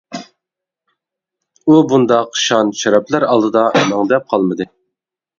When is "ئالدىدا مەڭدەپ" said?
3.27-4.33